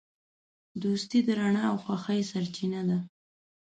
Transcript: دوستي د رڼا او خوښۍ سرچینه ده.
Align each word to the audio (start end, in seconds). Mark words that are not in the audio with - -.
دوستي 0.83 1.19
د 1.27 1.29
رڼا 1.39 1.63
او 1.71 1.75
خوښۍ 1.83 2.21
سرچینه 2.31 2.81
ده. 2.89 2.97